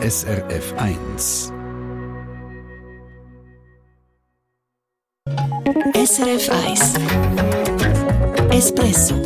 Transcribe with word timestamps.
SRF 0.00 0.74
1. 0.76 1.52
SRF 5.92 6.50
1 6.50 6.94
Espresso 8.52 9.16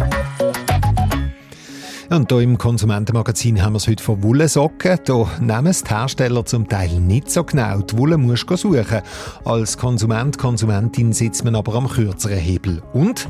und 2.08 2.30
hier 2.30 2.40
im 2.40 2.58
Konsumentenmagazin 2.58 3.62
haben 3.62 3.72
wir 3.72 3.78
es 3.78 3.88
heute 3.88 4.04
von 4.04 4.22
Wollsocken. 4.22 4.98
Hier 5.06 5.26
nehmen 5.40 5.68
es 5.68 5.82
die 5.82 5.94
Hersteller 5.94 6.44
zum 6.44 6.68
Teil 6.68 7.00
nicht 7.00 7.30
so 7.30 7.42
genau. 7.42 7.80
Die 7.80 7.96
Wolle 7.96 8.18
musst 8.18 8.50
du 8.50 8.56
suchen. 8.56 9.00
Als 9.46 9.78
Konsument, 9.78 10.36
Konsumentin 10.36 11.14
sitzt 11.14 11.42
man 11.42 11.54
aber 11.54 11.74
am 11.74 11.88
kürzeren 11.88 12.38
Hebel. 12.38 12.82
Und 12.92 13.28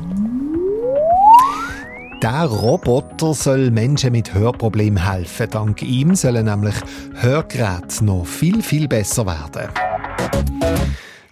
der 2.23 2.45
Roboter 2.45 3.33
soll 3.33 3.69
Menschen 3.69 4.13
mit 4.13 4.33
Hörproblemen 4.33 5.11
helfen. 5.11 5.49
Dank 5.49 5.81
ihm 5.81 6.15
sollen 6.15 6.45
nämlich 6.45 6.75
Hörgeräte 7.15 8.05
noch 8.05 8.25
viel, 8.25 8.63
viel 8.63 8.87
besser 8.87 9.25
werden. 9.25 9.69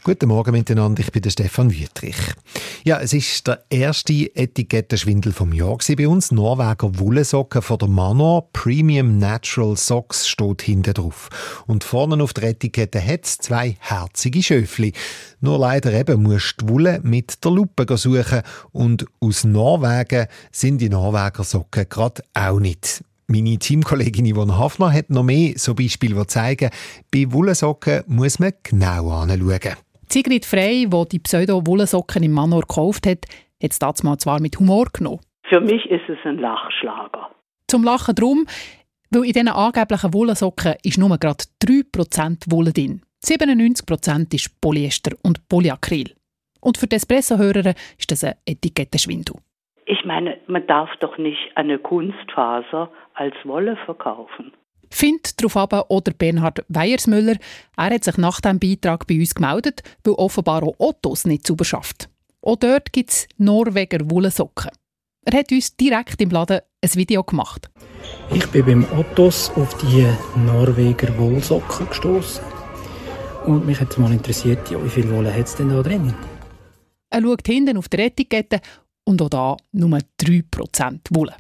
Guten 0.03 0.29
Morgen 0.29 0.53
miteinander, 0.53 0.99
ich 1.01 1.11
bin 1.11 1.21
der 1.21 1.29
Stefan 1.29 1.71
Wüttrich. 1.71 2.15
Ja, 2.83 2.99
es 2.99 3.13
ist 3.13 3.45
der 3.45 3.63
erste 3.69 4.35
Etikettenschwindel 4.35 5.31
vom 5.31 5.53
Jahr 5.53 5.77
bei 5.95 6.07
uns. 6.07 6.31
Norweger 6.31 6.97
Wollsocken 6.97 7.61
von 7.61 7.77
der 7.77 7.87
Manor 7.87 8.49
Premium 8.51 9.19
Natural 9.19 9.77
Socks 9.77 10.27
steht 10.27 10.63
hinten 10.63 10.95
drauf. 10.95 11.29
Und 11.67 11.83
vorne 11.83 12.23
auf 12.23 12.33
der 12.33 12.49
Etikette 12.49 12.99
hat 12.99 13.25
es 13.25 13.37
zwei 13.37 13.77
herzige 13.79 14.41
Schöfli. 14.41 14.93
Nur 15.39 15.59
leider 15.59 15.93
eben 15.93 16.23
musst 16.23 16.55
du 16.57 16.65
die 16.65 16.73
Wolle 16.73 16.99
mit 17.03 17.45
der 17.45 17.51
Lupe 17.51 17.85
suchen 17.95 18.41
und 18.71 19.05
aus 19.20 19.43
Norwegen 19.43 20.25
sind 20.51 20.79
die 20.79 20.89
Norweger 20.89 21.43
Socken 21.43 21.85
gerade 21.87 22.23
auch 22.33 22.59
nicht. 22.59 23.03
Meine 23.27 23.59
Teamkollegin 23.59 24.33
Yvonne 24.33 24.57
Hafner 24.57 24.91
hat 24.91 25.11
noch 25.11 25.21
mehr 25.21 25.53
so 25.57 25.75
Beispiele, 25.75 26.15
die 26.15 26.25
zeigen, 26.25 26.71
bei 27.11 27.31
Wollsocken 27.31 28.01
muss 28.07 28.39
man 28.39 28.53
genau 28.63 29.11
anschauen. 29.11 29.76
Sigrid 30.12 30.45
Frey, 30.45 30.90
die 30.90 31.09
die 31.09 31.20
Pseudo-Wollensocken 31.20 32.21
im 32.21 32.34
Manor 32.34 32.62
gekauft 32.62 33.07
hat, 33.07 33.26
hat 33.63 33.71
es 33.71 33.79
das 33.79 34.04
mal 34.04 34.17
zwar 34.17 34.41
mit 34.41 34.59
Humor 34.59 34.87
genommen. 34.91 35.21
Für 35.48 35.62
mich 35.62 35.85
ist 35.85 36.09
es 36.09 36.17
ein 36.26 36.37
Lachschlager. 36.37 37.29
Zum 37.67 37.85
Lachen 37.85 38.15
drum, 38.15 38.45
weil 39.09 39.23
in 39.23 39.32
diesen 39.32 39.48
angeblichen 39.48 40.13
Wollensocken 40.13 40.76
ist 40.84 40.98
nur 40.98 41.17
gerade 41.17 41.45
3% 41.63 42.51
Wolle 42.51 42.73
drin. 42.73 43.04
97% 43.23 44.34
ist 44.34 44.59
Polyester 44.59 45.15
und 45.23 45.48
Polyacryl. 45.48 46.13
Und 46.59 46.77
für 46.77 46.87
die 46.87 46.98
Espresso-Hörer 46.98 47.73
ist 47.98 48.12
das 48.12 48.26
ein 48.26 48.35
Etikettenschwindel. 48.45 49.37
Ich 49.85 50.04
meine, 50.04 50.39
man 50.48 50.67
darf 50.67 50.89
doch 50.99 51.17
nicht 51.17 51.51
eine 51.55 51.79
Kunstfaser 51.79 52.91
als 53.13 53.35
Wolle 53.45 53.77
verkaufen. 53.85 54.51
Findet 55.02 55.41
darauf 55.41 55.57
aber 55.57 55.90
auch 55.90 56.02
der 56.02 56.12
Bernhard 56.12 56.63
Weiersmüller. 56.68 57.38
Er 57.76 57.90
hat 57.90 58.04
sich 58.04 58.18
nach 58.18 58.40
diesem 58.40 58.60
Beitrag 58.60 59.07
bei 59.07 59.16
uns 59.16 59.34
gemeldet, 59.34 59.82
weil 60.04 60.13
offenbar 60.13 60.62
auch 60.62 60.76
Ottos 60.77 61.26
nicht 61.26 61.48
sauber 61.48 61.66
schafft. 61.66 62.07
Auch 62.44 62.57
dort 62.57 62.94
gibt 62.94 63.10
es 63.10 63.27
Norweger 63.38 64.07
Wollsocken. 64.12 64.69
Er 65.25 65.40
hat 65.40 65.52
uns 65.52 65.75
direkt 65.75 66.22
im 66.22 66.29
Laden 66.29 66.59
ein 66.84 66.94
Video 66.94 67.24
gemacht. 67.24 67.72
Ich 68.31 68.46
bin 68.50 68.63
beim 68.63 68.85
Ottos 68.96 69.50
auf 69.56 69.75
die 69.78 70.06
Norweger 70.46 71.18
Wollsocken 71.18 71.88
gestoßen. 71.88 72.44
Und 73.47 73.66
mich 73.66 73.79
hat 73.79 73.97
mal 73.97 74.12
interessiert, 74.12 74.69
ja, 74.69 74.84
wie 74.84 74.90
viel 74.90 75.09
Wolle 75.09 75.34
hat 75.34 75.47
es 75.47 75.56
denn 75.56 75.69
da 75.69 75.81
drin? 75.81 76.13
Er 77.09 77.22
schaut 77.24 77.47
hinten 77.47 77.75
auf 77.75 77.90
der 77.90 78.06
Etikette 78.06 78.62
und 79.03 79.19
auch 79.19 79.29
da 79.29 79.57
nur 79.72 79.97
3% 80.19 81.00
Wolle. 81.09 81.34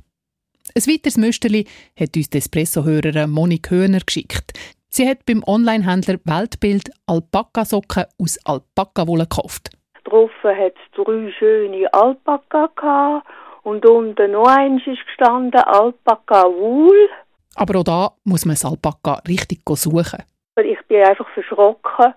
Ein 0.73 0.83
weiteres 0.83 1.17
Müsterli 1.17 1.65
hat 1.99 2.15
uns 2.15 2.29
die 2.29 2.37
Espresso-Hörerin 2.37 3.29
Monique 3.29 3.71
Höhner 3.71 3.99
geschickt. 3.99 4.53
Sie 4.89 5.07
hat 5.07 5.25
beim 5.25 5.43
Onlinehändler 5.45 6.17
Weltbild 6.23 6.89
Alpaka-Socken 7.07 8.05
aus 8.17 8.39
Alpaka-Wolle 8.45 9.23
gekauft. 9.23 9.69
Drauf 10.05 10.31
hat 10.43 10.73
es 10.75 10.91
drei 10.95 11.29
schöne 11.37 11.93
Alpaka 11.93 13.21
und 13.63 13.85
unten 13.85 14.31
noch 14.31 14.47
eins 14.47 14.81
ist 14.87 15.05
gestanden 15.05 15.59
Alpaka-Wool. 15.59 17.09
Aber 17.55 17.79
auch 17.79 17.83
da 17.83 18.11
muss 18.23 18.45
man 18.45 18.55
das 18.55 18.63
Alpaka 18.63 19.21
richtig 19.27 19.61
suchen. 19.67 20.23
Ich 20.63 20.79
bin 20.87 21.03
einfach 21.03 21.27
verschrocken, 21.33 22.13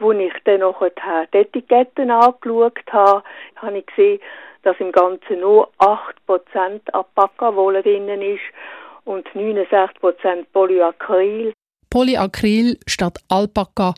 als 0.00 0.18
ich 0.18 0.32
dann 0.44 0.60
noch 0.60 0.82
die 0.82 1.38
Etiketten 1.38 2.10
angeschaut 2.10 2.78
habe, 2.90 3.22
habe 3.56 3.78
ich 3.78 3.86
gesehen, 3.86 4.20
dass 4.62 4.76
im 4.80 4.92
Ganzen 4.92 5.40
nur 5.40 5.70
8% 5.78 6.80
Alpaka-Wolle 6.92 7.82
drin 7.82 8.08
ist 8.08 8.40
und 9.04 9.26
69% 9.28 10.46
Polyacryl. 10.52 11.52
Polyacryl 11.90 12.78
statt 12.86 13.18
Alpaka, 13.28 13.94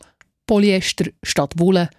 Polyester 0.47 1.11
statt 1.23 1.53
Wolle. 1.57 1.89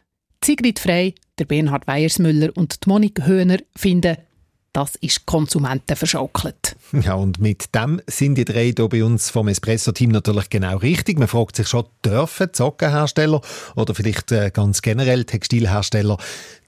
Sigrid 0.42 0.78
Frey, 0.78 1.14
der 1.38 1.44
Bernhard 1.44 1.86
Weiersmüller 1.86 2.50
und 2.56 2.84
die 2.84 2.88
Monika 2.88 3.24
Höhner 3.24 3.58
finden, 3.76 4.16
das 4.72 4.96
ist 4.96 5.26
Konsumenten 5.26 5.96
verschaukelt. 5.96 6.76
Ja, 6.92 7.14
und 7.14 7.40
mit 7.40 7.74
dem 7.74 8.00
sind 8.06 8.36
die 8.36 8.44
drei 8.44 8.72
hier 8.76 8.88
bei 8.88 9.04
uns 9.04 9.30
vom 9.30 9.48
Espresso-Team 9.48 10.10
natürlich 10.10 10.48
genau 10.50 10.78
richtig. 10.78 11.18
Man 11.18 11.28
fragt 11.28 11.56
sich 11.56 11.68
schon, 11.68 11.84
dürfen 12.04 12.48
Sockenhersteller 12.52 13.40
oder 13.76 13.94
vielleicht 13.94 14.32
äh, 14.32 14.50
ganz 14.52 14.82
generell 14.82 15.24
Textilhersteller 15.24 16.16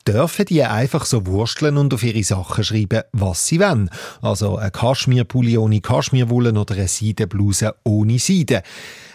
dürfen 0.06 0.44
die 0.46 0.62
einfach 0.62 1.04
so 1.06 1.26
wursteln 1.26 1.78
und 1.78 1.94
auf 1.94 2.02
ihre 2.02 2.22
Sachen 2.22 2.62
schreiben, 2.62 3.02
was 3.12 3.46
sie 3.46 3.60
wollen. 3.60 3.90
Also 4.20 4.56
ein 4.56 4.72
Kaschmirpulli 4.72 5.56
ohne 5.56 5.80
Kaschmirwolle 5.80 6.52
oder 6.52 6.74
eine 6.74 6.88
Seidenbluse 6.88 7.74
ohne 7.84 8.18
Seide. 8.18 8.62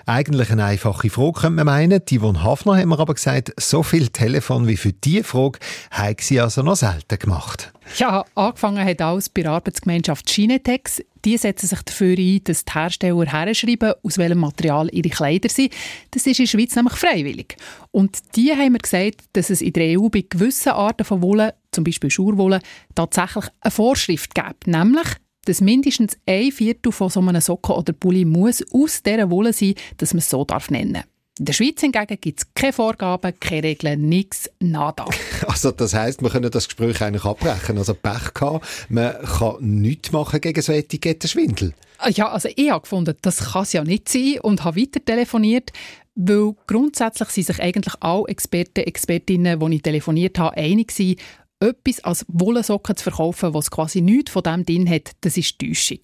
Eigentlich 0.06 0.52
eine 0.52 0.66
einfache 0.66 1.10
Frage, 1.12 1.34
könnte 1.34 1.58
man 1.58 1.68
meinen. 1.68 2.04
Die 2.04 2.18
von 2.18 2.44
Hafner 2.44 2.78
haben 2.78 2.90
mir 2.90 3.00
aber 3.00 3.14
gesagt, 3.14 3.54
so 3.60 3.84
viel 3.84 4.08
Telefon 4.08 4.68
wie 4.68 4.78
für 4.78 4.94
diese 4.94 5.24
Frage 5.24 5.60
haben 5.92 6.16
sie 6.20 6.40
also 6.40 6.64
noch 6.64 6.78
selten 6.78 7.20
gemacht. 7.20 7.72
Ja, 7.98 8.24
angefangen 8.36 8.86
hat 8.86 9.02
alles 9.02 9.30
bei 9.30 9.42
der 9.42 9.52
Arbeitsgemeinschaft 9.52 10.30
Schinetex. 10.30 11.02
Die 11.26 11.38
setzen 11.38 11.68
sich 11.68 11.82
dafür 11.82 12.18
ein, 12.18 12.42
dass 12.44 12.64
die 12.64 12.72
Hersteller 12.72 13.26
herschreiben, 13.26 13.94
aus 14.04 14.18
welchem 14.18 14.40
Material 14.40 14.90
ihre 14.94 15.10
Kleider 15.10 15.50
sind. 15.50 15.74
Das 16.12 16.26
ist 16.26 16.40
in 16.40 16.46
der 16.46 16.50
Schweiz 16.50 16.76
nämlich 16.76 16.94
freiwillig. 16.94 17.58
Und 17.92 18.18
die 18.36 18.52
haben 18.52 18.74
mir 18.74 18.80
gesagt, 18.80 19.24
dass 19.34 19.50
es 19.50 19.62
in 19.62 19.74
der 19.74 20.00
EU 20.00 20.08
bei 20.10 20.24
gewissen 20.28 20.70
Arten 20.70 21.04
von 21.04 21.22
Wolle, 21.22 21.56
zum 21.72 21.84
Beispiel 21.84 22.10
Schurwolle, 22.10 22.62
tatsächlich 22.96 23.46
eine 23.62 23.72
Vorschrift 23.72 24.34
gibt. 24.34 24.68
Nämlich, 24.68 25.08
dass 25.46 25.62
mindestens 25.62 26.18
ein 26.26 26.52
Viertel 26.52 26.92
von 26.92 27.10
so 27.10 27.20
einem 27.20 27.42
Socken 27.42 27.76
oder 27.76 27.92
Pulli 27.92 28.24
muss 28.24 28.64
aus 28.72 29.04
dieser 29.04 29.30
Wolle 29.30 29.52
sein, 29.52 29.74
dass 29.98 30.14
man 30.14 30.20
es 30.20 30.30
so 30.30 30.46
darf 30.46 30.70
nennen. 30.70 31.04
In 31.40 31.46
der 31.46 31.54
Schweiz 31.54 31.80
hingegen 31.80 32.18
gibt 32.20 32.42
es 32.42 32.54
keine 32.54 32.74
Vorgaben, 32.74 33.34
keine 33.40 33.64
Regeln, 33.64 34.10
nichts, 34.10 34.50
nada. 34.60 35.06
Also 35.48 35.72
das 35.72 35.94
heisst, 35.94 36.22
wir 36.22 36.30
können 36.30 36.52
das 36.52 36.68
Gespräch 36.68 37.02
eigentlich 37.02 37.24
abbrechen. 37.24 37.78
Also 37.78 37.94
Pech 37.94 38.34
gehabt, 38.34 38.68
man 38.90 39.14
kann 39.24 39.56
nichts 39.62 40.12
machen 40.12 40.42
gegen 40.42 40.62
so 40.62 40.74
Etikettenschwindel. 40.74 41.74
Ah, 41.98 42.10
ja, 42.10 42.30
also 42.30 42.50
ich 42.54 42.70
habe 42.70 42.82
gefunden, 42.82 43.16
das 43.22 43.54
kann 43.54 43.64
es 43.64 43.72
ja 43.72 43.86
nicht 43.86 44.10
sein 44.10 44.40
und 44.42 44.66
habe 44.66 44.82
weiter 44.82 45.04
telefoniert, 45.04 45.72
weil 46.16 46.56
grundsätzlich 46.68 47.30
sind 47.30 47.48
sich 47.48 47.62
eigentlich 47.62 47.94
alle 48.02 48.28
Experten, 48.28 48.82
Expertinnen, 48.82 49.62
die 49.62 49.76
ich 49.78 49.82
telefoniert 49.82 50.38
habe, 50.40 50.58
einig 50.58 50.92
waren, 51.00 51.16
etwas 51.62 52.04
als 52.04 52.26
Wollsocken 52.28 52.98
zu 52.98 53.04
verkaufen, 53.04 53.54
was 53.54 53.72
quasi 53.72 54.02
nichts 54.02 54.32
von 54.32 54.44
dem 54.44 54.66
drin 54.66 54.90
hat, 54.90 55.12
das 55.22 55.38
ist 55.38 55.58
Täuschung. 55.58 56.00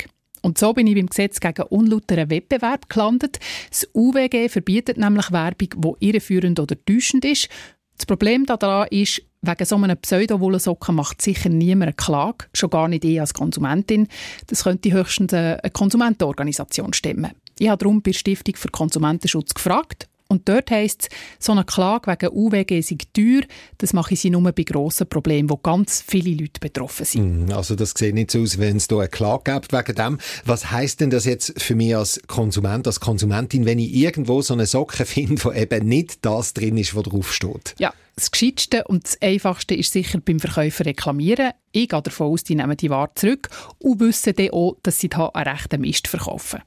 Und 0.46 0.60
so 0.60 0.74
bin 0.74 0.86
ich 0.86 0.94
beim 0.94 1.08
Gesetz 1.08 1.40
gegen 1.40 1.64
unlauteren 1.64 2.30
Wettbewerb 2.30 2.88
gelandet. 2.88 3.40
Das 3.72 3.90
UWG 3.96 4.48
verbietet 4.48 4.96
nämlich 4.96 5.32
Werbung, 5.32 5.70
die 6.00 6.08
irreführend 6.08 6.60
oder 6.60 6.76
täuschend 6.86 7.26
ist. 7.26 7.50
Das 7.98 8.06
Problem 8.06 8.46
daran 8.46 8.88
ist, 8.90 9.24
wegen 9.42 9.66
so 9.66 9.76
einem 9.76 9.98
Pseudo-Wollsocken 9.98 10.94
macht 10.94 11.24
sicher 11.24 11.50
niemand 11.50 11.88
eine 11.88 11.94
Klage, 11.94 12.46
schon 12.54 12.70
gar 12.70 12.88
nicht 12.88 13.04
ich 13.06 13.20
als 13.20 13.34
Konsumentin. 13.34 14.08
Das 14.46 14.66
könnte 14.66 14.92
höchstens 14.92 15.34
eine 15.34 15.60
Konsumentenorganisation 15.74 16.94
stemmen. 16.94 17.32
Ich 17.58 17.68
habe 17.68 17.80
darum 17.80 18.04
bei 18.04 18.12
der 18.12 18.20
Stiftung 18.20 18.56
für 18.56 18.70
Konsumentenschutz 18.70 19.56
gefragt 19.56 20.08
und 20.28 20.50
dort 20.50 20.72
heisst 20.72 21.04
es, 21.04 21.46
so 21.46 21.52
eine 21.52 21.64
Klage 21.64 22.12
wegen 22.12 22.36
UWG 22.36 22.82
sei 22.82 22.98
teuer, 23.14 23.42
das 23.78 23.94
mache 23.94 24.16
sie 24.16 24.30
nur 24.30 24.52
bei 24.52 24.64
grossen 24.64 25.08
Problemen, 25.08 25.50
wo 25.50 25.58
ganz 25.58 26.04
viele 26.06 26.32
Leute 26.32 26.60
betroffen 26.60 27.06
sind. 27.06 27.48
Mm, 27.48 27.52
also 27.52 27.76
das 27.76 27.94
sieht 27.96 28.16
nicht 28.16 28.32
so 28.32 28.42
aus, 28.42 28.58
wenn 28.58 28.78
es 28.78 28.88
da 28.88 28.98
eine 28.98 29.08
Klage 29.08 29.54
gibt 29.54 29.74
wegen 29.74 29.96
dem. 29.96 30.18
Was 30.46 30.72
heisst 30.72 31.02
denn 31.02 31.10
das 31.10 31.26
jetzt 31.26 31.62
für 31.62 31.76
mich 31.76 31.96
als 31.96 32.20
Konsument, 32.28 32.88
als 32.88 33.00
Konsumentin, 33.00 33.66
wenn 33.66 33.80
ich 33.80 33.94
irgendwo 33.94 34.42
so 34.42 34.54
eine 34.54 34.66
Socke 34.66 35.06
finde, 35.06 35.44
wo 35.44 35.52
eben 35.52 35.88
nicht 35.88 36.26
das 36.26 36.54
drin 36.54 36.78
ist, 36.78 36.96
was 36.96 37.04
drauf 37.04 37.32
steht? 37.32 37.76
Ja, 37.78 37.94
das 38.16 38.32
Gescheitste 38.32 38.86
und 38.86 39.04
das 39.04 39.22
Einfachste 39.22 39.76
ist 39.76 39.92
sicher 39.92 40.20
beim 40.20 40.40
Verkäufer 40.40 40.86
reklamieren. 40.86 41.52
Ich 41.74 41.90
gehe 41.90 42.02
davon 42.02 42.28
aus, 42.28 42.44
die 42.44 42.56
nehmen 42.56 42.78
die 42.78 42.90
Ware 42.90 43.12
zurück 43.16 43.50
und 43.80 44.00
wissen 44.00 44.34
dann 44.36 44.52
auch, 44.52 44.78
dass 44.84 45.00
sie 45.00 45.10
da 45.10 45.28
einen 45.28 45.50
rechten 45.50 45.82
Mist 45.82 46.08
verkaufen. 46.08 46.62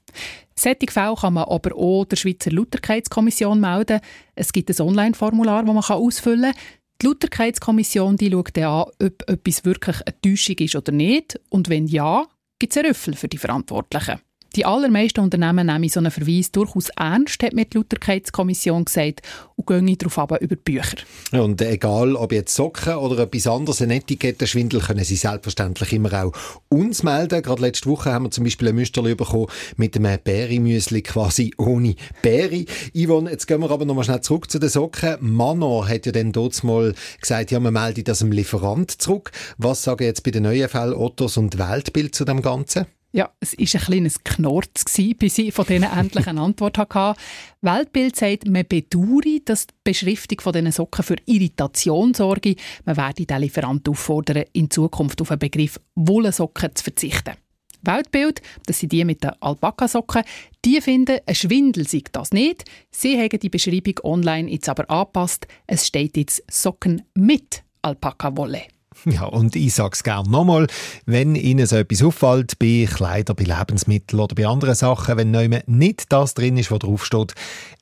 Solche 0.54 0.90
Fälle 0.90 1.14
kann 1.14 1.34
man 1.34 1.44
aber 1.44 1.74
auch 1.74 2.04
der 2.04 2.16
Schweizer 2.16 2.50
Lauterkeitskommission 2.50 3.60
melden. 3.60 4.00
Es 4.34 4.52
gibt 4.52 4.68
ein 4.68 4.86
Online-Formular, 4.86 5.64
das 5.64 5.74
man 5.74 5.84
ausfüllen 5.84 6.52
kann. 6.52 6.62
Die 7.00 7.06
Lauterkeitskommission 7.06 8.18
schaut 8.20 8.56
dann 8.56 8.64
an, 8.64 8.84
ob 9.02 9.30
etwas 9.30 9.64
wirklich 9.64 9.96
eine 10.04 10.20
Täuschung 10.20 10.56
ist 10.58 10.76
oder 10.76 10.92
nicht. 10.92 11.40
Und 11.48 11.68
wenn 11.68 11.86
ja, 11.86 12.26
gibt 12.58 12.72
es 12.72 12.76
einen 12.76 12.88
Rüffel 12.88 13.14
für 13.14 13.28
die 13.28 13.38
Verantwortlichen. 13.38 14.20
Die 14.56 14.64
allermeisten 14.64 15.20
Unternehmen 15.20 15.66
nehmen 15.66 15.88
so 15.88 16.00
einen 16.00 16.10
Verweis 16.10 16.50
durchaus 16.50 16.88
ernst, 16.96 17.42
hat 17.42 17.52
mir 17.52 17.66
die 17.66 17.76
Lauterkeitskommission 17.76 18.86
gesagt, 18.86 19.20
und 19.56 19.66
gehen 19.66 19.98
darauf 19.98 20.18
ab 20.18 20.32
über 20.40 20.56
die 20.56 20.62
Bücher. 20.62 20.96
Und 21.32 21.60
egal, 21.60 22.14
ob 22.16 22.32
jetzt 22.32 22.54
Socken 22.54 22.94
oder 22.94 23.24
etwas 23.24 23.46
anderes, 23.46 23.82
ein 23.82 23.90
Etikettenschwindel, 23.90 24.80
können 24.80 25.04
Sie 25.04 25.16
selbstverständlich 25.16 25.92
immer 25.92 26.12
auch 26.24 26.32
uns 26.68 27.02
melden. 27.02 27.42
Gerade 27.42 27.60
letzte 27.60 27.90
Woche 27.90 28.12
haben 28.12 28.24
wir 28.24 28.30
zum 28.30 28.44
Beispiel 28.44 28.68
ein 28.68 28.74
Müsterli 28.74 29.14
bekommen 29.14 29.48
mit 29.76 29.96
einem 29.96 30.18
Bäri-Müsli 30.22 31.02
quasi 31.02 31.52
ohne 31.58 31.94
Bäri. 32.22 32.66
Yvonne, 32.94 33.30
jetzt 33.30 33.46
gehen 33.46 33.60
wir 33.60 33.70
aber 33.70 33.84
nochmal 33.84 34.04
schnell 34.04 34.22
zurück 34.22 34.50
zu 34.50 34.58
den 34.58 34.70
Socken. 34.70 35.16
Manor 35.20 35.88
hat 35.88 36.06
ja 36.06 36.12
dann 36.12 36.32
dort 36.32 36.62
mal 36.64 36.94
gesagt, 37.20 37.50
ja, 37.50 37.60
man 37.60 37.74
meldet 37.74 38.08
das 38.08 38.20
dem 38.20 38.32
Lieferant 38.32 38.90
zurück. 38.90 39.30
Was 39.58 39.82
sagen 39.82 40.04
jetzt 40.04 40.22
bei 40.22 40.30
den 40.30 40.44
neuen 40.44 40.68
Fällen 40.68 40.94
Ottos 40.94 41.36
und 41.36 41.58
Weltbild 41.58 42.14
zu 42.14 42.24
dem 42.24 42.40
Ganzen? 42.40 42.86
Ja, 43.10 43.31
es 43.40 43.56
war 43.56 43.81
ein 43.81 43.87
kleines 43.87 44.22
Knorz, 44.22 44.84
bis 45.16 45.38
ich 45.38 45.55
von 45.55 45.64
denen 45.64 45.90
endlich 45.90 46.26
eine 46.26 46.43
Antwort 46.43 46.76
hatte. 46.76 47.19
Weltbild 47.62 48.16
sagt, 48.16 48.46
man 48.46 48.66
bedauere, 48.69 49.40
dass 49.44 49.66
die 49.66 49.75
Beschriftung 49.82 50.40
von 50.40 50.52
diesen 50.52 50.72
Socken 50.72 51.02
für 51.02 51.16
Irritation 51.25 52.12
sorge. 52.12 52.56
Man 52.84 52.99
werde 52.99 53.25
den 53.25 53.40
Lieferanten 53.40 53.93
auffordern, 53.93 54.44
in 54.52 54.70
Zukunft 54.70 55.22
auf 55.22 55.28
den 55.28 55.38
Begriff 55.38 55.81
Wollsocken 55.94 56.75
zu 56.75 56.84
verzichten. 56.84 57.34
Weltbild, 57.82 58.43
das 58.66 58.81
sind 58.81 58.93
die 58.93 59.05
mit 59.05 59.22
den 59.25 59.31
Alpaka-Socken, 59.40 60.25
die 60.64 60.81
finden, 60.81 61.20
ein 61.25 61.34
Schwindel 61.34 61.88
sei 61.88 62.02
das 62.12 62.32
nicht. 62.32 62.64
Sie 62.90 63.19
haben 63.19 63.38
die 63.38 63.49
Beschreibung 63.49 63.94
online 64.02 64.50
jetzt 64.50 64.69
aber 64.69 64.90
angepasst. 64.90 65.46
Es 65.66 65.87
steht 65.87 66.16
jetzt 66.16 66.43
Socken 66.50 67.02
mit 67.14 67.62
Alpaka-Wolle. 67.82 68.64
Ja, 69.04 69.24
und 69.24 69.56
ich 69.56 69.74
sage 69.74 69.90
es 69.94 70.02
gerne 70.02 70.28
nochmal, 70.28 70.66
wenn 71.06 71.34
Ihnen 71.34 71.66
so 71.66 71.76
etwas 71.76 72.02
auffällt, 72.02 72.58
bei 72.58 72.88
Kleidern, 72.92 73.36
bei 73.36 73.44
Lebensmitteln 73.44 74.20
oder 74.20 74.34
bei 74.34 74.46
anderen 74.46 74.74
Sachen, 74.74 75.16
wenn 75.16 75.62
nicht 75.66 76.12
das 76.12 76.34
drin 76.34 76.56
ist, 76.56 76.70
was 76.70 76.80
draufsteht, 76.80 77.34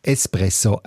espresso.srf.ch. 0.02 0.80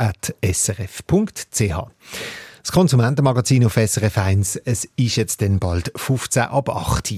Das 2.61 2.71
Konsumentenmagazin 2.71 3.65
auf 3.65 3.73
SRF 3.75 4.17
1, 4.17 4.57
es 4.65 4.87
ist 4.95 5.15
jetzt 5.15 5.41
dann 5.41 5.59
bald 5.59 5.91
15 5.95 6.43
ab 6.43 6.69
8 6.69 7.11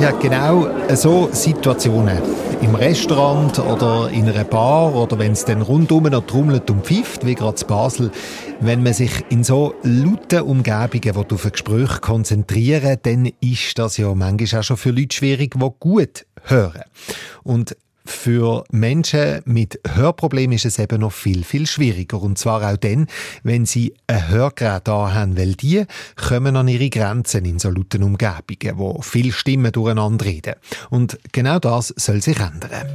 Ja, 0.00 0.10
genau 0.12 0.68
so 0.94 1.30
Situationen 1.32 2.18
im 2.60 2.74
Restaurant 2.74 3.58
oder 3.58 4.10
in 4.10 4.28
einer 4.28 4.44
Bar 4.44 4.94
oder 4.94 5.18
wenn 5.18 5.32
es 5.32 5.44
dann 5.44 5.62
rundum 5.62 6.04
noch 6.04 6.26
trommelt 6.26 6.70
und 6.70 6.84
pfeift, 6.84 7.24
wie 7.24 7.34
gerade 7.34 7.60
in 7.60 7.66
Basel, 7.66 8.10
wenn 8.60 8.82
man 8.82 8.92
sich 8.92 9.24
in 9.28 9.44
so 9.44 9.74
lauten 9.82 10.42
Umgebungen 10.42 11.16
auf 11.16 11.44
ein 11.44 11.52
Gespräch 11.52 12.00
konzentrieren 12.00 12.98
dann 13.02 13.30
ist 13.40 13.78
das 13.78 13.96
ja 13.96 14.12
manchmal 14.14 14.60
auch 14.60 14.64
schon 14.64 14.76
für 14.76 14.90
Leute 14.90 15.14
schwierig, 15.14 15.54
die 15.54 15.70
gut 15.78 16.26
hören. 16.44 16.82
Und 17.44 17.76
für 18.08 18.64
Menschen 18.70 19.42
mit 19.44 19.80
Hörproblemen 19.86 20.56
ist 20.56 20.64
es 20.64 20.78
eben 20.78 21.00
noch 21.00 21.12
viel, 21.12 21.44
viel 21.44 21.66
schwieriger. 21.66 22.20
Und 22.22 22.38
zwar 22.38 22.62
auch 22.62 22.76
dann, 22.76 23.06
wenn 23.42 23.66
sie 23.66 23.94
ein 24.06 24.28
Hörgerät 24.28 24.88
haben, 24.88 25.36
weil 25.36 25.54
die 25.54 25.84
kommen 26.16 26.56
an 26.56 26.68
ihre 26.68 26.88
Grenzen 26.88 27.44
in 27.44 27.58
so 27.58 27.70
lauten 27.70 28.02
Umgebungen, 28.02 28.78
wo 28.78 29.00
viele 29.02 29.32
Stimmen 29.32 29.72
durcheinander 29.72 30.24
reden. 30.24 30.54
Und 30.90 31.18
genau 31.32 31.58
das 31.58 31.92
soll 31.96 32.22
sich 32.22 32.38
ändern. 32.38 32.88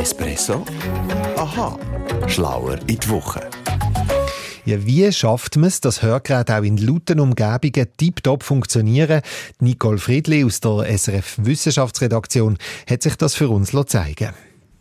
Espresso? 0.00 0.64
Aha. 1.36 1.78
Schlauer 2.26 2.78
in 2.86 2.98
die 2.98 3.08
Woche. 3.08 3.40
Ja, 4.64 4.86
wie 4.86 5.10
schafft 5.12 5.56
man 5.56 5.68
es, 5.68 5.80
dass 5.80 6.02
Hörgeräte 6.02 6.56
auch 6.56 6.62
in 6.62 6.76
lauten 6.76 7.18
Umgebungen 7.18 7.88
tiptop 7.96 8.44
funktionieren? 8.44 9.22
Nicole 9.58 9.98
Friedli 9.98 10.44
aus 10.44 10.60
der 10.60 10.96
SRF 10.96 11.38
Wissenschaftsredaktion 11.38 12.58
hat 12.88 13.02
sich 13.02 13.16
das 13.16 13.34
für 13.34 13.48
uns 13.48 13.72
zeigen 13.86 14.32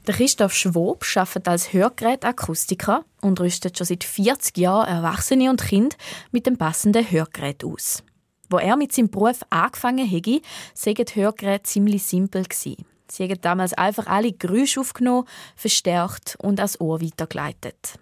der 0.07 0.15
Christoph 0.15 0.53
Schwob 0.53 1.05
arbeitet 1.15 1.47
als 1.47 1.73
Hörgerätakustiker 1.73 3.05
und 3.21 3.39
rüstet 3.39 3.77
schon 3.77 3.85
seit 3.85 4.03
40 4.03 4.57
Jahren 4.57 4.87
Erwachsene 4.87 5.49
und 5.49 5.61
Kinder 5.61 5.95
mit 6.31 6.47
dem 6.47 6.57
passenden 6.57 7.09
Hörgerät 7.09 7.63
aus. 7.63 8.03
Wo 8.49 8.57
er 8.57 8.77
mit 8.77 8.91
seinem 8.91 9.09
Beruf 9.09 9.41
angefangen 9.49 10.07
hätte, 10.07 10.41
seien 10.73 10.95
die 10.95 11.15
Hörgeräte 11.15 11.63
ziemlich 11.63 12.03
simpel 12.03 12.43
gewesen. 12.43 12.83
Sie 13.09 13.23
haben 13.23 13.41
damals 13.41 13.73
einfach 13.73 14.07
alle 14.07 14.31
Geräusche 14.31 14.79
aufgenommen, 14.79 15.27
verstärkt 15.55 16.35
und 16.39 16.59
ans 16.59 16.79
Ohr 16.81 17.01
weitergeleitet. 17.01 17.99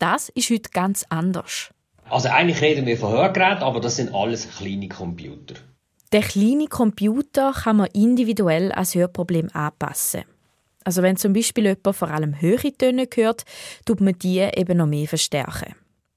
Das 0.00 0.30
ist 0.30 0.48
heute 0.48 0.70
ganz 0.72 1.04
anders. 1.10 1.68
Also 2.08 2.30
eigentlich 2.30 2.62
reden 2.62 2.86
wir 2.86 2.96
von 2.96 3.12
Hörgeräten, 3.12 3.62
aber 3.62 3.80
das 3.80 3.96
sind 3.96 4.14
alles 4.14 4.48
kleine 4.56 4.88
Computer. 4.88 5.56
Der 6.12 6.22
kleine 6.22 6.68
Computer 6.68 7.52
kann 7.52 7.76
man 7.76 7.88
individuell 7.92 8.72
als 8.72 8.94
Hörproblem 8.94 9.50
anpassen. 9.52 10.22
Also 10.84 11.02
wenn 11.02 11.18
zum 11.18 11.34
Beispiel 11.34 11.64
jemand 11.66 11.94
vor 11.94 12.10
allem 12.10 12.40
höhere 12.40 12.72
Töne 12.72 13.06
hört, 13.14 13.44
tut 13.84 14.00
man 14.00 14.18
die 14.18 14.38
eben 14.38 14.78
noch 14.78 14.86
mehr 14.86 15.06
verstärken. 15.06 15.74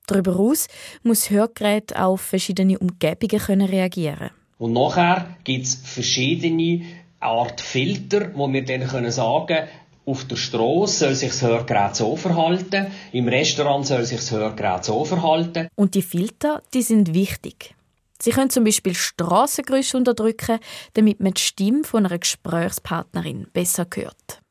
Darüber 0.08 0.32
hinaus 0.32 0.70
muss 1.04 1.20
das 1.20 1.30
Hörgerät 1.32 1.94
auf 1.98 2.22
verschiedene 2.22 2.80
Umgebungen 2.80 3.42
können 3.42 3.68
reagieren 3.68 4.30
Und 4.58 4.72
nachher 4.72 5.36
gibt 5.44 5.66
es 5.66 5.76
verschiedene 5.76 6.86
Art 7.20 7.60
Filter, 7.60 8.32
wo 8.34 8.52
wir 8.52 8.64
dann 8.64 8.88
können 8.88 9.12
sagen 9.12 9.68
auf 10.06 10.26
der 10.26 10.36
Straße 10.36 11.00
soll 11.00 11.16
sich 11.16 11.30
das 11.30 11.42
Hörgerät 11.42 11.96
so 11.96 12.16
verhalten, 12.16 12.88
im 13.12 13.28
Restaurant 13.28 13.86
soll 13.88 14.04
sich 14.04 14.20
das 14.20 14.32
Hörgerät 14.32 14.84
so 14.84 15.06
verhalten. 15.06 15.68
Und 15.76 15.96
die 15.96 16.02
Filter, 16.02 16.62
die 16.74 16.82
sind 16.82 17.14
wichtig. 17.14 17.76
Sie 18.22 18.32
können 18.32 18.50
zum 18.50 18.64
Beispiel 18.64 18.96
Strassengeräusche 18.96 19.98
unterdrücken, 19.98 20.60
damit 20.94 21.20
man 21.20 21.34
die 21.34 21.42
Stimme 21.42 21.84
von 21.84 22.06
einer 22.06 22.20
Gesprächspartnerin 22.20 23.48
besser 23.52 23.86
hört. 23.94 24.42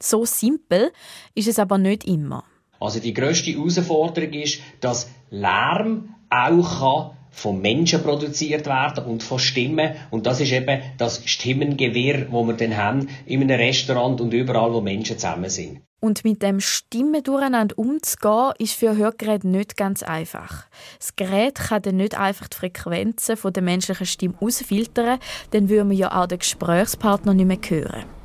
So 0.00 0.24
simpel 0.24 0.92
ist 1.34 1.48
es 1.48 1.58
aber 1.58 1.76
nicht 1.76 2.04
immer. 2.04 2.44
Also 2.78 3.00
die 3.00 3.12
größte 3.12 3.50
Herausforderung 3.50 4.32
ist, 4.32 4.60
dass 4.80 5.10
Lärm 5.30 6.14
auch 6.30 6.78
kann 6.78 7.19
von 7.30 7.60
Menschen 7.60 8.02
produziert 8.02 8.66
werden 8.66 9.04
und 9.04 9.22
von 9.22 9.38
Stimmen. 9.38 9.92
Und 10.10 10.26
das 10.26 10.40
ist 10.40 10.52
eben 10.52 10.80
das 10.98 11.22
Stimmengewirr, 11.24 12.26
wo 12.30 12.44
wir 12.44 12.54
dann 12.54 12.76
haben 12.76 13.08
in 13.26 13.42
einem 13.42 13.58
Restaurant 13.58 14.20
und 14.20 14.34
überall, 14.34 14.72
wo 14.72 14.80
Menschen 14.80 15.18
zusammen 15.18 15.50
sind. 15.50 15.80
Und 16.00 16.24
mit 16.24 16.42
dem 16.42 16.60
Stimmen 16.60 17.22
durcheinander 17.22 17.78
umzugehen, 17.78 18.52
ist 18.58 18.72
für 18.72 18.96
Hörgeräte 18.96 19.46
nicht 19.46 19.76
ganz 19.76 20.02
einfach. 20.02 20.64
Das 20.98 21.14
Gerät 21.14 21.56
kann 21.56 21.82
dann 21.82 21.96
nicht 21.96 22.18
einfach 22.18 22.48
die 22.48 22.56
Frequenzen 22.56 23.36
der 23.52 23.62
menschlichen 23.62 24.06
Stimme 24.06 24.34
ausfiltern, 24.40 25.18
dann 25.50 25.68
würden 25.68 25.90
wir 25.90 25.96
ja 25.96 26.22
auch 26.22 26.26
den 26.26 26.38
Gesprächspartner 26.38 27.34
nicht 27.34 27.46
mehr 27.46 27.58
hören. 27.68 28.19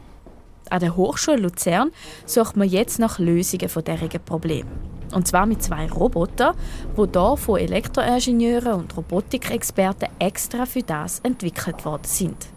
An 0.70 0.80
der 0.80 0.96
Hochschule 0.96 1.38
Luzern 1.38 1.92
sucht 2.26 2.58
man 2.58 2.68
jetzt 2.68 3.00
nach 3.00 3.20
Lösungen 3.20 3.70
von 3.70 3.84
diesen 3.84 4.10
Problemen. 4.26 4.72
Und 5.14 5.28
zwar 5.28 5.46
mit 5.46 5.62
zwei 5.62 5.90
Robotern, 5.90 6.56
die 6.98 7.08
hier 7.12 7.38
von 7.38 7.60
Elektroingenieuren 7.60 8.74
und 8.74 8.98
Robotikexperten 8.98 10.10
extra 10.20 10.66
für 10.66 10.82
das 10.82 11.20
entwickelt 11.20 11.86
worden 11.86 12.04
sind. 12.04 12.48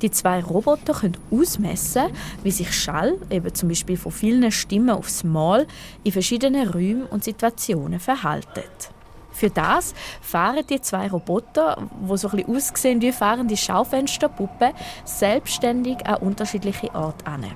Die 0.00 0.10
zwei 0.10 0.40
Roboter 0.40 0.92
können 0.92 1.16
ausmessen, 1.30 2.04
wie 2.44 2.52
sich 2.52 2.72
Schall, 2.72 3.16
eben 3.30 3.52
zum 3.52 3.68
Beispiel 3.68 3.96
von 3.96 4.12
vielen 4.12 4.52
Stimmen 4.52 4.90
aufs 4.90 5.24
Mal, 5.24 5.66
in 6.04 6.12
verschiedenen 6.12 6.68
Räumen 6.68 7.06
und 7.06 7.24
Situationen 7.24 7.98
verhaltet. 7.98 8.90
Für 9.38 9.50
das 9.50 9.94
fahren 10.20 10.64
die 10.68 10.80
zwei 10.80 11.08
Roboter, 11.08 11.88
wo 12.00 12.16
so 12.16 12.28
ein 12.28 12.44
aussehen 12.46 13.00
wie 13.00 13.12
fahrende 13.12 13.56
Schaufensterpuppen, 13.56 14.72
selbstständig 15.04 16.04
an 16.08 16.16
unterschiedliche 16.16 16.92
Orte 16.92 17.24
an. 17.24 17.46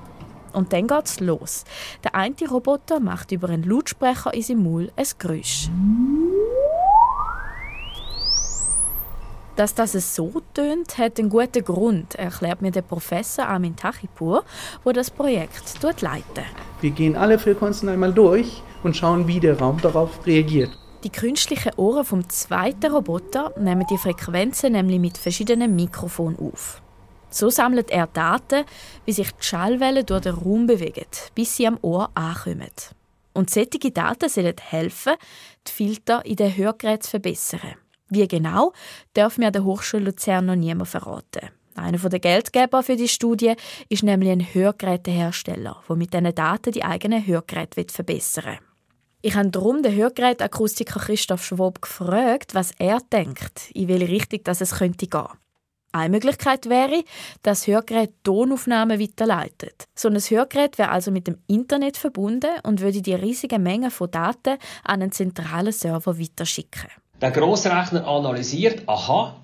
Und 0.52 0.72
dann 0.72 0.86
geht's 0.86 1.18
los. 1.18 1.64
Der 2.04 2.14
eine 2.14 2.36
Roboter 2.48 3.00
macht 3.00 3.32
über 3.32 3.48
einen 3.48 3.64
Lautsprecher 3.64 4.32
in 4.32 4.42
seinem 4.42 4.62
Maul 4.62 4.92
ein 4.94 5.06
Geräusch. 5.18 5.70
Dass 9.56 9.74
das 9.74 10.14
so 10.14 10.40
tönt, 10.54 10.98
hat 10.98 11.18
einen 11.18 11.30
guten 11.30 11.64
Grund, 11.64 12.14
erklärt 12.14 12.62
mir 12.62 12.70
der 12.70 12.82
Professor 12.82 13.48
Armin 13.48 13.74
Tachipur, 13.74 14.44
wo 14.84 14.92
das 14.92 15.10
Projekt 15.10 15.82
leitet. 16.00 16.44
Wir 16.80 16.90
gehen 16.90 17.16
alle 17.16 17.40
Frequenzen 17.40 17.88
einmal 17.88 18.12
durch 18.12 18.62
und 18.84 18.96
schauen, 18.96 19.26
wie 19.26 19.40
der 19.40 19.58
Raum 19.58 19.80
darauf 19.80 20.24
reagiert. 20.24 20.70
Die 21.04 21.10
künstlichen 21.10 21.74
Ohren 21.76 22.04
vom 22.04 22.28
zweiten 22.28 22.92
Roboter 22.92 23.52
nehmen 23.58 23.84
die 23.90 23.98
Frequenzen 23.98 24.72
nämlich 24.72 25.00
mit 25.00 25.18
verschiedenen 25.18 25.74
Mikrofonen 25.74 26.38
auf. 26.38 26.80
So 27.28 27.50
sammelt 27.50 27.90
er 27.90 28.06
Daten, 28.06 28.64
wie 29.04 29.12
sich 29.12 29.32
die 29.32 29.42
Schallwellen 29.42 30.06
durch 30.06 30.20
den 30.20 30.34
Raum 30.34 30.68
bewegen, 30.68 31.06
bis 31.34 31.56
sie 31.56 31.66
am 31.66 31.78
Ohr 31.82 32.10
ankommen. 32.14 32.70
Und 33.32 33.50
solche 33.50 33.90
Daten 33.90 34.28
sollen 34.28 34.54
helfen, 34.60 35.14
die 35.66 35.72
Filter 35.72 36.24
in 36.24 36.36
den 36.36 36.56
Hörgeräten 36.56 37.02
zu 37.02 37.10
verbessern. 37.10 37.74
Wie 38.08 38.28
genau, 38.28 38.72
darf 39.14 39.38
mir 39.38 39.50
der 39.50 39.64
Hochschule 39.64 40.04
Luzern 40.04 40.46
noch 40.46 40.54
niemand 40.54 40.90
verraten. 40.90 41.48
Einer 41.74 41.98
der 41.98 42.20
Geldgeber 42.20 42.82
für 42.82 42.96
die 42.96 43.08
Studie 43.08 43.54
ist 43.88 44.02
nämlich 44.04 44.30
ein 44.30 44.54
Hörgerätehersteller, 44.54 45.82
der 45.88 45.96
mit 45.96 46.12
diesen 46.12 46.34
Daten 46.34 46.72
die 46.72 46.84
eigenen 46.84 47.26
Hörgeräte 47.26 47.86
verbessern 47.90 48.44
will. 48.44 48.71
Ich 49.24 49.36
habe 49.36 49.50
darum 49.50 49.84
den 49.84 49.94
Hörgerätakustiker 49.94 50.98
Christoph 50.98 51.44
Schwab 51.44 51.80
gefragt, 51.80 52.56
was 52.56 52.72
er 52.78 52.98
denkt, 53.12 53.70
in 53.72 53.86
welche 53.86 54.08
Richtung 54.08 54.40
es 54.44 54.74
könnte 54.74 55.06
gehen. 55.06 55.28
Eine 55.92 56.08
Möglichkeit 56.08 56.68
wäre, 56.68 57.04
dass 57.42 57.68
Hörgerät 57.68 58.10
Tonaufnahmen 58.24 58.98
weiterleitet. 58.98 59.84
So 59.94 60.08
ein 60.08 60.16
Hörgerät 60.16 60.76
wäre 60.76 60.88
also 60.88 61.12
mit 61.12 61.28
dem 61.28 61.38
Internet 61.46 61.98
verbunden 61.98 62.50
und 62.64 62.80
würde 62.80 63.00
die 63.00 63.14
riesige 63.14 63.60
Menge 63.60 63.92
von 63.92 64.10
Daten 64.10 64.58
an 64.82 65.02
einen 65.02 65.12
zentralen 65.12 65.72
Server 65.72 66.18
weiterschicken. 66.18 66.90
Der 67.20 67.30
Grossrechner 67.30 68.04
analysiert, 68.04 68.88
aha, 68.88 69.36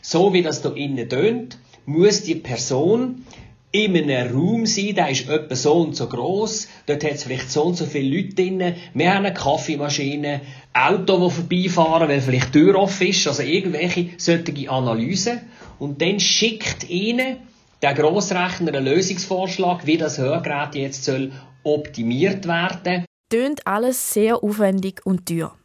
so 0.00 0.32
wie 0.32 0.42
das 0.42 0.62
hier 0.62 0.74
innen 0.74 1.08
tönt, 1.08 1.58
muss 1.86 2.22
die 2.22 2.34
Person 2.34 3.24
in 3.72 3.96
einem 3.96 4.36
Raum 4.36 4.66
sein, 4.66 4.94
der 4.94 5.08
ist 5.08 5.28
etwa 5.28 5.54
so 5.56 5.72
und 5.72 5.96
so 5.96 6.06
groß. 6.06 6.68
Dort 6.86 7.04
hat 7.04 7.12
es 7.12 7.24
vielleicht 7.24 7.50
so 7.50 7.64
und 7.64 7.76
so 7.76 7.86
viele 7.86 8.16
Leute 8.16 8.34
drin. 8.34 8.74
Wir 8.92 9.14
haben 9.14 9.24
eine 9.24 9.34
Kaffeemaschine, 9.34 10.42
Auto, 10.74 11.32
die 11.50 11.68
vorbeifahren, 11.70 12.08
weil 12.08 12.20
vielleicht 12.20 12.54
die 12.54 12.60
Tür 12.60 12.78
offen 12.78 13.08
ist. 13.08 13.26
Also 13.26 13.42
irgendwelche 13.42 14.10
solche 14.18 14.70
Analysen. 14.70 15.40
Und 15.78 16.02
dann 16.02 16.20
schickt 16.20 16.88
ihnen 16.90 17.38
der 17.80 17.94
Grossrechner 17.94 18.74
einen 18.74 18.84
Lösungsvorschlag, 18.84 19.86
wie 19.86 19.96
das 19.96 20.18
Hörgerät 20.18 20.74
jetzt 20.74 21.04
soll 21.04 21.32
optimiert 21.64 22.46
werden. 22.46 23.06
Tönt 23.30 23.66
alles 23.66 24.12
sehr 24.12 24.44
aufwendig 24.44 25.00
und 25.04 25.26
teuer. 25.26 25.56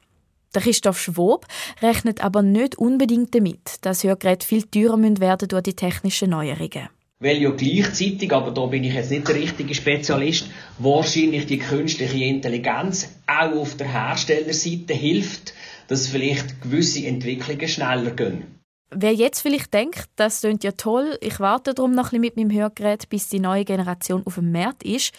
Der 0.55 0.61
Christoph 0.61 0.99
Schwob 0.99 1.45
rechnet 1.81 2.23
aber 2.23 2.41
nicht 2.41 2.77
unbedingt 2.77 3.35
damit, 3.35 3.75
dass 3.81 4.05
Hörgeräte 4.05 4.47
viel 4.47 4.63
teurer 4.63 4.97
werden 5.19 5.49
durch 5.49 5.63
die 5.63 5.75
technischen 5.75 6.29
Neuerungen. 6.29 6.87
Weil 7.19 7.37
ja 7.41 7.49
gleichzeitig, 7.49 8.31
aber 8.31 8.51
da 8.51 8.67
bin 8.67 8.83
ich 8.83 8.93
jetzt 8.93 9.09
nicht 9.09 9.27
der 9.27 9.35
richtige 9.35 9.73
Spezialist, 9.73 10.45
wahrscheinlich 10.77 11.47
die 11.47 11.57
künstliche 11.57 12.25
Intelligenz 12.25 13.09
auch 13.25 13.53
auf 13.53 13.75
der 13.75 13.91
Herstellerseite 13.91 14.93
hilft, 14.93 15.53
dass 15.87 16.07
vielleicht 16.07 16.61
gewisse 16.61 17.07
Entwicklungen 17.07 17.67
schneller 17.67 18.11
gehen. 18.11 18.43
Wer 18.91 19.13
jetzt 19.13 19.41
vielleicht 19.41 19.73
denkt, 19.73 20.05
das 20.15 20.41
klingt 20.41 20.63
ja 20.63 20.71
toll, 20.71 21.17
ich 21.21 21.39
warte 21.39 21.73
darum 21.73 21.91
noch 21.91 22.13
ein 22.13 22.21
bisschen 22.21 22.21
mit 22.21 22.37
meinem 22.37 22.51
Hörgerät, 22.51 23.09
bis 23.09 23.27
die 23.27 23.39
neue 23.39 23.65
Generation 23.65 24.21
auf 24.25 24.35
dem 24.35 24.51
Markt 24.51 24.83
ist, 24.83 25.11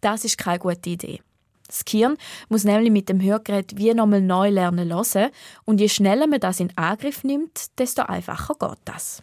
das 0.00 0.24
ist 0.24 0.38
keine 0.38 0.58
gute 0.58 0.90
Idee. 0.90 1.20
Das 1.66 1.84
Gehirn 1.84 2.16
muss 2.48 2.64
nämlich 2.64 2.90
mit 2.90 3.08
dem 3.08 3.20
Hörgerät 3.20 3.76
wie 3.76 3.92
nochmal 3.92 4.22
neu 4.22 4.50
lernen 4.50 4.92
hören 4.92 5.30
und 5.64 5.80
je 5.80 5.88
schneller 5.88 6.26
man 6.26 6.40
das 6.40 6.60
in 6.60 6.76
Angriff 6.76 7.24
nimmt, 7.24 7.78
desto 7.78 8.02
einfacher 8.02 8.54
geht 8.58 8.78
das. 8.84 9.22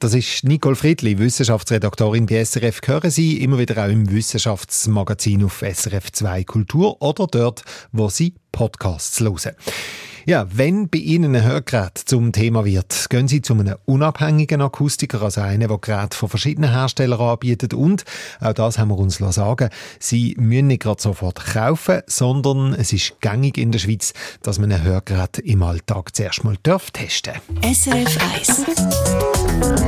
Das 0.00 0.14
ist 0.14 0.44
Nicole 0.44 0.76
Friedli, 0.76 1.18
Wissenschaftsredaktorin 1.18 2.26
bei 2.26 2.44
SRF. 2.44 2.80
Hören 2.86 3.10
Sie 3.10 3.42
immer 3.42 3.58
wieder 3.58 3.84
auch 3.84 3.88
im 3.88 4.08
Wissenschaftsmagazin 4.08 5.42
auf 5.44 5.58
SRF 5.58 6.12
2 6.12 6.44
Kultur 6.44 7.02
oder 7.02 7.26
dort, 7.26 7.64
wo 7.90 8.08
Sie 8.08 8.34
Podcasts 8.52 9.18
hören. 9.18 9.56
Ja, 10.28 10.46
wenn 10.52 10.90
bei 10.90 10.98
Ihnen 10.98 11.34
ein 11.34 11.42
Hörgerät 11.42 11.96
zum 11.96 12.32
Thema 12.32 12.66
wird, 12.66 13.08
gehen 13.08 13.28
Sie 13.28 13.40
zu 13.40 13.54
einem 13.54 13.76
unabhängigen 13.86 14.60
Akustiker, 14.60 15.22
also 15.22 15.40
einen, 15.40 15.68
der 15.68 15.78
Geräte 15.78 16.18
von 16.18 16.28
verschiedenen 16.28 16.70
Herstellern 16.70 17.18
anbietet. 17.18 17.72
Und, 17.72 18.04
auch 18.38 18.52
das 18.52 18.78
haben 18.78 18.88
wir 18.88 18.98
uns 18.98 19.16
sagen 19.16 19.70
Sie 19.98 20.36
müssen 20.38 20.66
nicht 20.66 20.82
gerade 20.82 21.00
sofort 21.00 21.42
kaufen, 21.54 22.02
sondern 22.06 22.74
es 22.74 22.92
ist 22.92 23.20
gängig 23.22 23.56
in 23.56 23.72
der 23.72 23.78
Schweiz, 23.78 24.12
dass 24.42 24.58
man 24.58 24.70
ein 24.70 24.82
Hörgerät 24.82 25.38
im 25.38 25.62
Alltag 25.62 26.14
zuerst 26.14 26.44
mal 26.44 26.58
darf 26.62 26.90
testen 26.90 27.32
SRF 27.62 28.18
1 28.34 29.87